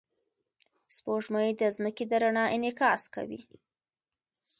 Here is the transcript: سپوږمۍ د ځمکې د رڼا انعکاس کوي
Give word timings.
سپوږمۍ 0.95 1.49
د 1.61 1.63
ځمکې 1.75 2.03
د 2.07 2.13
رڼا 2.23 2.45
انعکاس 2.55 3.01
کوي 3.15 3.41